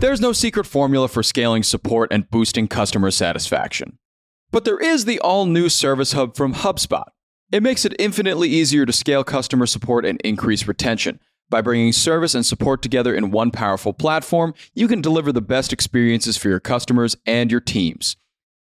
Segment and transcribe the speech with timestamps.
[0.00, 3.98] There's no secret formula for scaling support and boosting customer satisfaction.
[4.50, 7.06] But there is the all new Service Hub from HubSpot.
[7.50, 11.20] It makes it infinitely easier to scale customer support and increase retention.
[11.48, 15.72] By bringing service and support together in one powerful platform, you can deliver the best
[15.72, 18.16] experiences for your customers and your teams.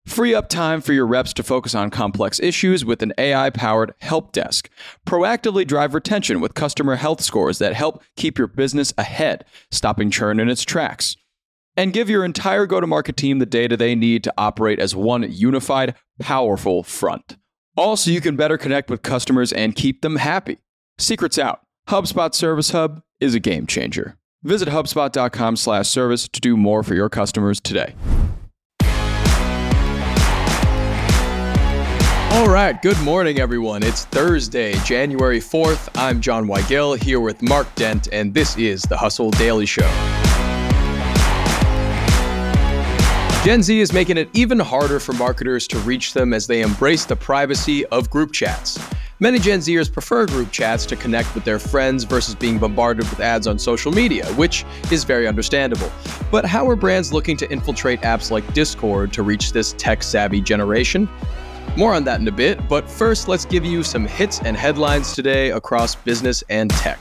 [0.07, 3.95] Free up time for your reps to focus on complex issues with an AI powered
[4.01, 4.69] help desk.
[5.07, 10.41] Proactively drive retention with customer health scores that help keep your business ahead, stopping churn
[10.41, 11.17] in its tracks.
[11.77, 14.95] And give your entire go to market team the data they need to operate as
[14.95, 17.37] one unified, powerful front.
[17.77, 20.59] Also, you can better connect with customers and keep them happy.
[20.99, 21.61] Secrets out.
[21.89, 24.19] HubSpot Service Hub is a game changer.
[24.43, 27.95] Visit HubSpot.com slash service to do more for your customers today.
[32.53, 33.83] Right, good morning, everyone.
[33.83, 35.89] It's Thursday, January 4th.
[35.95, 39.91] I'm Jon Weigell here with Mark Dent, and this is the Hustle Daily Show.
[43.43, 47.07] Gen Z is making it even harder for marketers to reach them as they embrace
[47.07, 48.79] the privacy of group chats.
[49.19, 53.21] Many Gen Zers prefer group chats to connect with their friends versus being bombarded with
[53.21, 55.91] ads on social media, which is very understandable.
[56.31, 60.43] But how are brands looking to infiltrate apps like Discord to reach this tech savvy
[60.43, 61.09] generation?
[61.77, 65.15] More on that in a bit, but first, let's give you some hits and headlines
[65.15, 66.99] today across business and tech.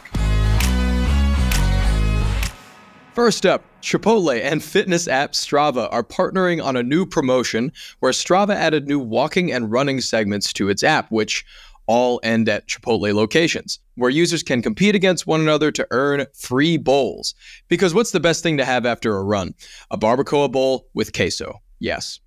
[3.13, 8.55] First up, Chipotle and fitness app Strava are partnering on a new promotion where Strava
[8.55, 11.43] added new walking and running segments to its app, which
[11.87, 16.77] all end at Chipotle locations, where users can compete against one another to earn free
[16.77, 17.35] bowls.
[17.67, 19.55] Because what's the best thing to have after a run?
[19.89, 21.59] A barbacoa bowl with queso.
[21.79, 22.21] Yes.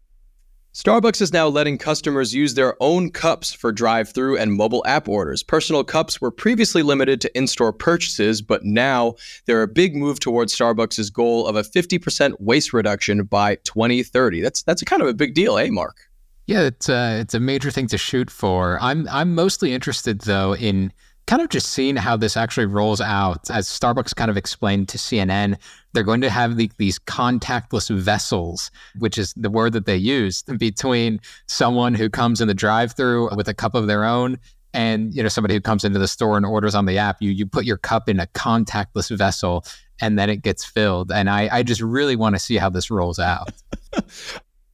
[0.74, 5.06] Starbucks is now letting customers use their own cups for drive through and mobile app
[5.06, 5.40] orders.
[5.40, 9.14] Personal cups were previously limited to in store purchases, but now
[9.46, 14.40] they're a big move towards Starbucks' goal of a 50% waste reduction by 2030.
[14.40, 16.10] That's, that's kind of a big deal, eh, Mark?
[16.48, 18.76] Yeah, it's uh, it's a major thing to shoot for.
[18.82, 20.92] I'm, I'm mostly interested, though, in
[21.26, 23.48] kind of just seeing how this actually rolls out.
[23.50, 25.56] As Starbucks kind of explained to CNN,
[25.92, 30.42] they're going to have the, these contactless vessels, which is the word that they use
[30.58, 34.38] between someone who comes in the drive-through with a cup of their own
[34.72, 37.22] and you know somebody who comes into the store and orders on the app.
[37.22, 39.64] You you put your cup in a contactless vessel
[40.00, 41.12] and then it gets filled.
[41.12, 43.52] And I, I just really want to see how this rolls out.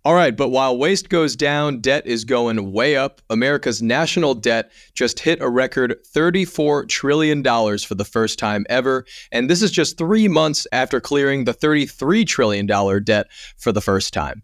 [0.03, 3.21] All right, but while waste goes down, debt is going way up.
[3.28, 9.05] America's national debt just hit a record $34 trillion for the first time ever.
[9.31, 12.66] And this is just three months after clearing the $33 trillion
[13.05, 13.27] debt
[13.59, 14.43] for the first time.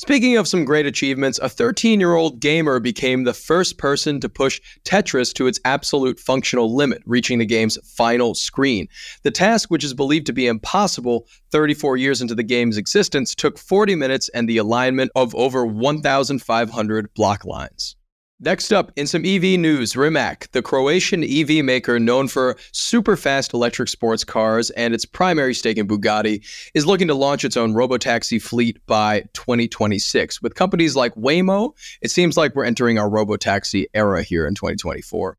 [0.00, 4.28] Speaking of some great achievements, a 13 year old gamer became the first person to
[4.28, 8.86] push Tetris to its absolute functional limit, reaching the game's final screen.
[9.24, 13.58] The task, which is believed to be impossible 34 years into the game's existence, took
[13.58, 17.96] 40 minutes and the alignment of over 1,500 block lines.
[18.40, 23.52] Next up, in some EV news, Rimac, the Croatian EV maker known for super fast
[23.52, 27.74] electric sports cars and its primary stake in Bugatti, is looking to launch its own
[27.74, 30.40] robotaxi fleet by 2026.
[30.40, 35.36] With companies like Waymo, it seems like we're entering our robotaxi era here in 2024.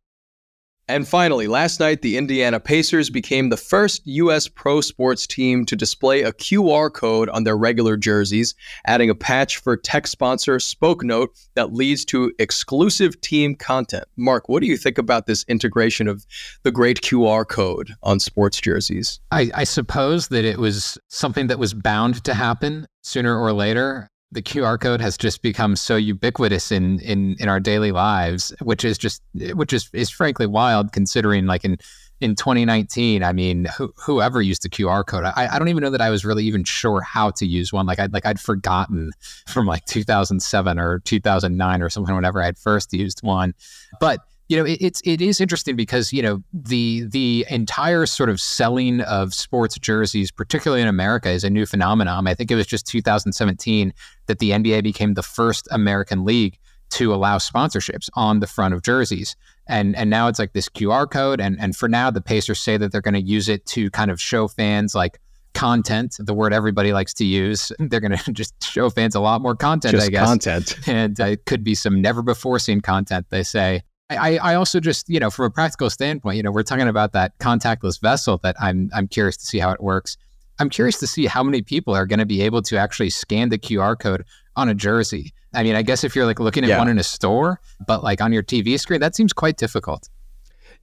[0.89, 4.47] And finally, last night, the Indiana Pacers became the first U.S.
[4.47, 8.55] pro sports team to display a QR code on their regular jerseys,
[8.87, 14.05] adding a patch for tech sponsor Spokenote that leads to exclusive team content.
[14.17, 16.25] Mark, what do you think about this integration of
[16.63, 19.19] the great QR code on sports jerseys?
[19.29, 24.09] I, I suppose that it was something that was bound to happen sooner or later
[24.31, 28.85] the QR code has just become so ubiquitous in in in our daily lives, which
[28.85, 29.21] is just
[29.53, 31.77] which is is frankly wild considering like in
[32.21, 35.89] in 2019, I mean, who, whoever used the QR code, I, I don't even know
[35.89, 37.85] that I was really even sure how to use one.
[37.85, 39.11] Like I'd like I'd forgotten
[39.47, 43.53] from like 2007 or 2009 or something whenever I had first used one.
[43.99, 44.19] But
[44.49, 48.41] you know, it, it's it is interesting because you know the the entire sort of
[48.41, 52.27] selling of sports jerseys, particularly in America, is a new phenomenon.
[52.27, 53.93] I think it was just 2017
[54.25, 56.57] that the NBA became the first American league
[56.91, 59.35] to allow sponsorships on the front of jerseys.
[59.67, 61.39] And and now it's like this QR code.
[61.39, 64.09] And and for now, the Pacers say that they're going to use it to kind
[64.09, 65.19] of show fans like
[65.53, 67.71] content, the word everybody likes to use.
[67.79, 70.27] They're going to just show fans a lot more content, just I guess.
[70.27, 70.87] Content.
[70.87, 73.83] And uh, it could be some never before seen content, they say.
[74.09, 77.13] I, I also just, you know, from a practical standpoint, you know, we're talking about
[77.13, 80.17] that contactless vessel that I'm I'm curious to see how it works.
[80.59, 83.49] I'm curious to see how many people are going to be able to actually scan
[83.49, 84.25] the QR code
[84.55, 85.33] on a jersey.
[85.53, 86.77] I mean, I guess if you're like looking at yeah.
[86.77, 90.09] one in a store, but like on your TV screen, that seems quite difficult.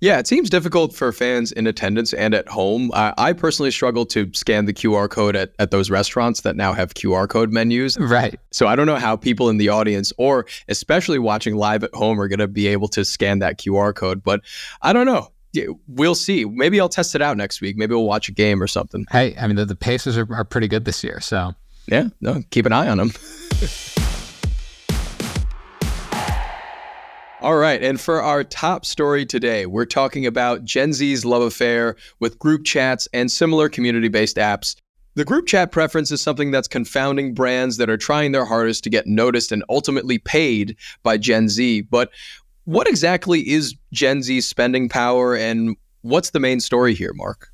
[0.00, 2.90] Yeah, it seems difficult for fans in attendance and at home.
[2.92, 6.74] I, I personally struggle to scan the QR code at, at those restaurants that now
[6.74, 7.98] have QR code menus.
[7.98, 8.38] Right.
[8.52, 12.20] So I don't know how people in the audience or especially watching live at home
[12.20, 14.22] are going to be able to scan that QR code.
[14.22, 14.42] But
[14.82, 15.32] I don't know.
[15.88, 16.44] We'll see.
[16.44, 17.78] Maybe I'll test it out next week.
[17.78, 19.06] Maybe we'll watch a game or something.
[19.10, 21.20] Hey, I mean, the, the Pacers are, are pretty good this year.
[21.20, 21.54] So,
[21.86, 23.12] yeah, no, keep an eye on them.
[27.42, 31.96] All right, and for our top story today, we're talking about Gen Z's love affair
[32.18, 34.74] with group chats and similar community based apps.
[35.16, 38.90] The group chat preference is something that's confounding brands that are trying their hardest to
[38.90, 41.82] get noticed and ultimately paid by Gen Z.
[41.82, 42.10] But
[42.64, 47.50] what exactly is Gen Z's spending power, and what's the main story here, Mark?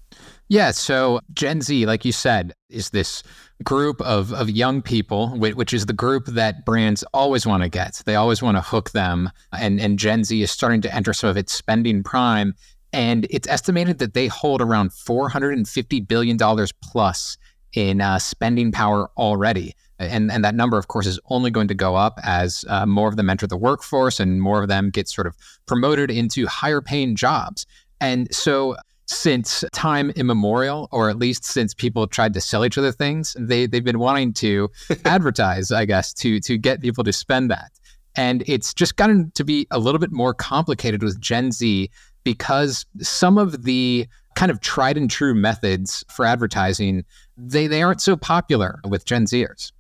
[0.53, 3.23] Yeah, so Gen Z, like you said, is this
[3.65, 8.03] group of, of young people, which is the group that brands always want to get.
[8.05, 9.31] They always want to hook them.
[9.59, 12.53] And, and Gen Z is starting to enter some of its spending prime.
[12.93, 16.37] And it's estimated that they hold around $450 billion
[16.83, 17.39] plus
[17.73, 19.75] in uh, spending power already.
[19.99, 23.09] And, and that number, of course, is only going to go up as uh, more
[23.09, 25.35] of them enter the workforce and more of them get sort of
[25.65, 27.65] promoted into higher paying jobs.
[28.03, 28.77] And so
[29.13, 33.67] since time immemorial, or at least since people tried to sell each other things, they
[33.67, 34.71] they've been wanting to
[35.05, 37.73] advertise, I guess, to to get people to spend that.
[38.15, 41.91] And it's just gotten to be a little bit more complicated with Gen Z
[42.25, 47.05] because some of the kind of tried and true methods for advertising
[47.37, 49.73] they they aren't so popular with Gen Zers.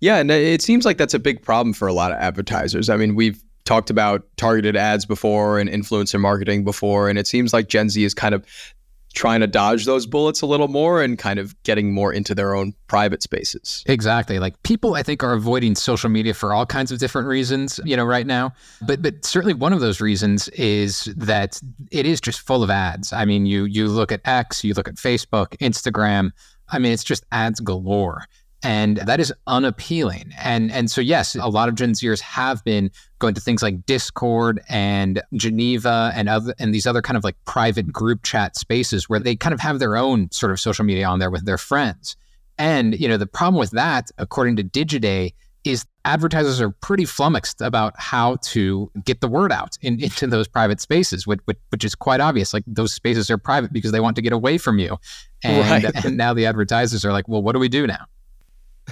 [0.00, 2.90] Yeah, and it seems like that's a big problem for a lot of advertisers.
[2.90, 7.52] I mean, we've talked about targeted ads before and influencer marketing before, and it seems
[7.52, 8.46] like Gen Z is kind of
[9.16, 12.54] trying to dodge those bullets a little more and kind of getting more into their
[12.54, 13.82] own private spaces.
[13.86, 14.38] Exactly.
[14.38, 17.96] Like people I think are avoiding social media for all kinds of different reasons, you
[17.96, 18.52] know, right now.
[18.86, 21.60] But but certainly one of those reasons is that
[21.90, 23.12] it is just full of ads.
[23.12, 26.30] I mean, you you look at X, you look at Facebook, Instagram,
[26.68, 28.26] I mean, it's just ads galore
[28.62, 30.32] and that is unappealing.
[30.38, 33.86] And and so yes, a lot of Gen Zers have been going to things like
[33.86, 39.08] Discord and Geneva and other and these other kind of like private group chat spaces
[39.08, 41.58] where they kind of have their own sort of social media on there with their
[41.58, 42.16] friends.
[42.58, 45.32] And you know, the problem with that, according to Digiday,
[45.64, 50.46] is advertisers are pretty flummoxed about how to get the word out in, into those
[50.46, 52.54] private spaces, which, which, which, is quite obvious.
[52.54, 54.96] Like those spaces are private because they want to get away from you.
[55.42, 56.04] And, right.
[56.04, 58.06] and now the advertisers are like, well, what do we do now?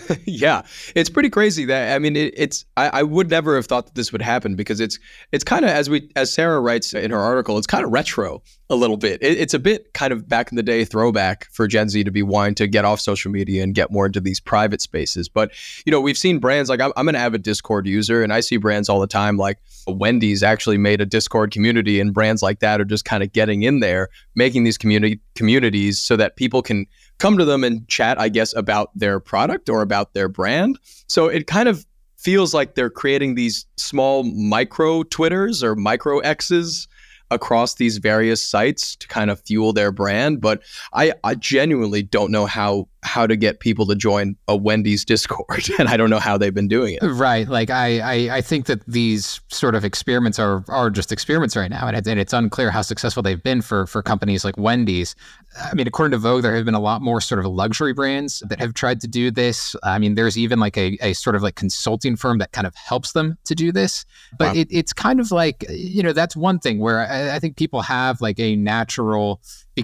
[0.24, 0.62] yeah,
[0.94, 3.94] it's pretty crazy that I mean it, it's I, I, would never have thought that
[3.94, 4.98] this would happen because it's
[5.30, 8.42] it's kind of as we as Sarah writes in her article, it's kind of retro
[8.70, 9.22] a little bit.
[9.22, 12.10] It, it's a bit kind of back in the day throwback for Gen Z to
[12.10, 15.28] be wanting to get off social media and get more into these private spaces.
[15.28, 15.52] But
[15.86, 18.56] you know, we've seen brands like I'm, I'm an avid Discord user, and I see
[18.56, 22.80] brands all the time like Wendy's actually made a Discord community, and brands like that
[22.80, 26.86] are just kind of getting in there, making these community communities so that people can
[27.18, 30.78] come to them and chat, I guess, about their product or about their brand.
[31.06, 36.88] So it kind of feels like they're creating these small micro Twitters or micro X's
[37.30, 40.40] across these various sites to kind of fuel their brand.
[40.40, 40.62] But
[40.92, 45.68] I, I genuinely don't know how how to get people to join a Wendy's Discord,
[45.78, 47.06] and I don't know how they've been doing it.
[47.06, 47.46] Right.
[47.46, 51.70] Like I, I, I think that these sort of experiments are are just experiments right
[51.70, 55.14] now, and it's, and it's unclear how successful they've been for for companies like Wendy's.
[55.62, 58.42] I mean, according to Vogue, there have been a lot more sort of luxury brands
[58.48, 59.76] that have tried to do this.
[59.84, 62.74] I mean, there's even like a, a sort of like consulting firm that kind of
[62.74, 64.04] helps them to do this.
[64.36, 64.60] But wow.
[64.60, 67.82] it, it's kind of like you know that's one thing where I, I think people
[67.82, 69.40] have like a natural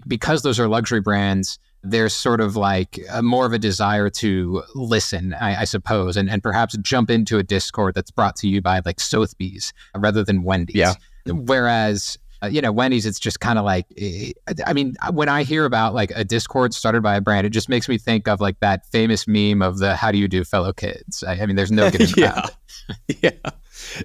[0.06, 4.62] because those are luxury brands there's sort of like a, more of a desire to
[4.74, 8.60] listen, I, I, suppose, and, and perhaps jump into a Discord that's brought to you
[8.60, 10.76] by like Sotheby's rather than Wendy's.
[10.76, 10.94] Yeah.
[11.26, 14.32] Whereas, uh, you know, Wendy's, it's just kind of like, eh,
[14.66, 17.68] I mean, when I hear about like a Discord started by a brand, it just
[17.68, 20.72] makes me think of like that famous meme of the "How do you do, fellow
[20.72, 22.46] kids?" I, I mean, there's no getting yeah.
[23.22, 23.50] yeah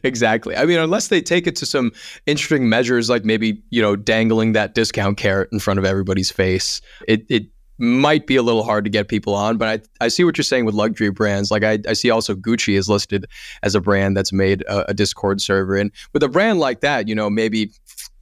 [0.03, 0.55] exactly.
[0.55, 1.91] I mean, unless they take it to some
[2.25, 6.81] interesting measures, like maybe you know dangling that discount carrot in front of everybody's face,
[7.07, 9.67] it it might be a little hard to get people on, but
[10.01, 11.51] I, I see what you're saying with luxury brands.
[11.51, 13.25] Like I, I see also Gucci is listed
[13.63, 15.75] as a brand that's made a, a Discord server.
[15.75, 17.71] And with a brand like that, you know, maybe,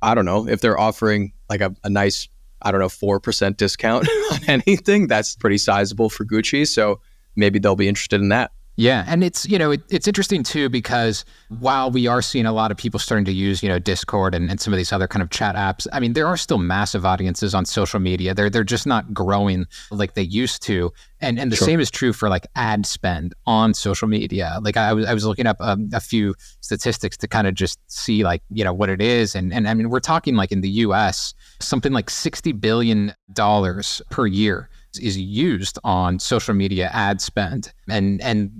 [0.02, 2.28] I don't know, if they're offering like a, a nice,
[2.62, 6.68] I don't know, 4% discount on anything, that's pretty sizable for Gucci.
[6.68, 7.00] So
[7.36, 8.52] maybe they'll be interested in that.
[8.76, 11.26] Yeah, and it's you know it, it's interesting too because
[11.60, 14.50] while we are seeing a lot of people starting to use you know Discord and,
[14.50, 17.06] and some of these other kind of chat apps, I mean there are still massive
[17.06, 18.34] audiences on social media.
[18.34, 21.68] They're they're just not growing like they used to, and and the sure.
[21.68, 24.58] same is true for like ad spend on social media.
[24.64, 27.54] Like I was I was looking up a, um, a few statistics to kind of
[27.54, 30.52] just see like you know what it is, and and I mean we're talking like
[30.52, 31.36] in the U.S.
[31.60, 34.68] something like sixty billion dollars per year
[35.00, 37.72] is used on social media ad spend.
[37.90, 38.52] And and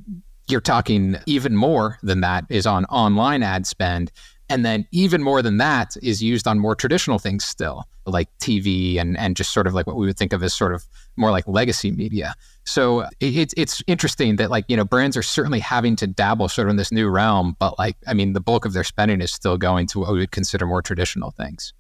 [0.48, 4.12] you're talking even more than that is on online ad spend.
[4.50, 9.00] And then even more than that is used on more traditional things still, like TV
[9.00, 10.84] and, and just sort of like what we would think of as sort of
[11.16, 12.36] more like legacy media.
[12.66, 16.68] So it's it's interesting that like, you know, brands are certainly having to dabble sort
[16.68, 19.32] of in this new realm, but like, I mean, the bulk of their spending is
[19.32, 21.74] still going to what we would consider more traditional things.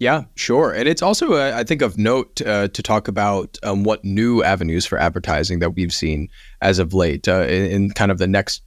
[0.00, 0.72] Yeah, sure.
[0.72, 4.42] And it's also, uh, I think, of note uh, to talk about um, what new
[4.42, 6.28] avenues for advertising that we've seen
[6.60, 8.62] as of late uh, in, in, kind of the next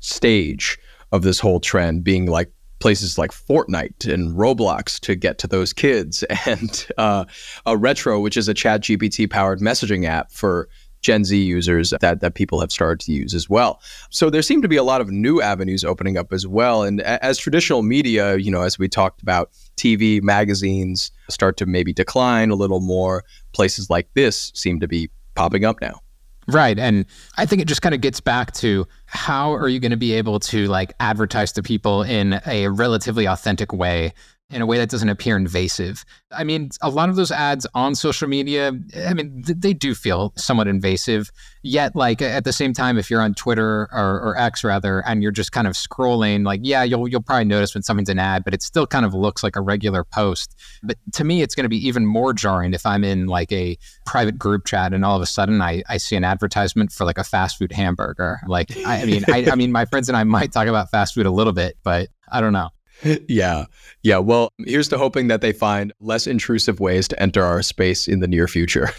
[0.00, 0.78] stage
[1.10, 5.72] of this whole trend being like places like Fortnite and Roblox to get to those
[5.72, 7.24] kids, and uh,
[7.66, 10.68] a Retro, which is a Chat GPT powered messaging app for
[11.00, 13.80] Gen Z users that, that people have started to use as well.
[14.10, 16.82] So there seem to be a lot of new avenues opening up as well.
[16.82, 21.92] And as traditional media, you know, as we talked about, TV, magazines start to maybe
[21.92, 26.00] decline a little more, places like this seem to be popping up now.
[26.48, 26.78] Right.
[26.78, 27.04] And
[27.36, 30.14] I think it just kind of gets back to how are you going to be
[30.14, 34.14] able to like advertise to people in a relatively authentic way
[34.50, 36.06] in a way that doesn't appear invasive.
[36.32, 38.72] I mean, a lot of those ads on social media,
[39.06, 41.30] I mean, they do feel somewhat invasive.
[41.62, 45.22] Yet, like at the same time, if you're on Twitter or, or, X rather, and
[45.22, 48.42] you're just kind of scrolling, like yeah, you'll you'll probably notice when something's an ad,
[48.42, 50.54] but it still kind of looks like a regular post.
[50.82, 53.76] But to me, it's going to be even more jarring if I'm in like a
[54.06, 57.18] private group chat and all of a sudden I, I see an advertisement for like
[57.18, 58.40] a fast food hamburger.
[58.46, 61.14] Like I, I mean, I, I mean, my friends and I might talk about fast
[61.14, 62.70] food a little bit, but I don't know.
[63.02, 63.66] Yeah.
[64.02, 64.18] Yeah.
[64.18, 68.20] Well, here's to hoping that they find less intrusive ways to enter our space in
[68.20, 68.90] the near future.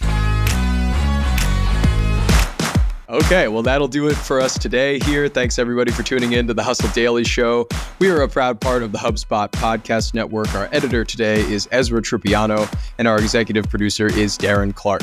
[3.09, 5.27] Okay, well, that'll do it for us today here.
[5.27, 7.67] Thanks everybody for tuning in to the Hustle Daily Show.
[7.97, 10.53] We are a proud part of the HubSpot Podcast Network.
[10.53, 15.01] Our editor today is Ezra Tripiano, and our executive producer is Darren Clarke.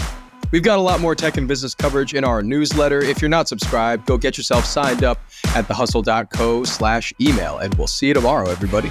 [0.52, 3.00] We've got a lot more tech and business coverage in our newsletter.
[3.00, 5.18] If you're not subscribed, go get yourself signed up
[5.54, 8.90] at thehustle.co slash email, and we'll see you tomorrow, everybody.